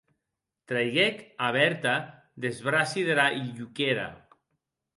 [0.71, 1.93] Treiguec a Berthe
[2.47, 4.11] des braci dera hilhuquèra.